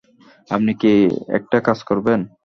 আপনি 0.49 0.71
কি 0.81 0.91
একটা 1.37 1.57
কাজ 1.67 1.79
করবেন? 1.89 2.19